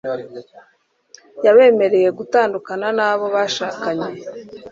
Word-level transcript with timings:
yabemereye 1.45 2.09
gutandukana 2.17 2.87
n'abo 2.97 3.25
bashakanye 3.35 4.11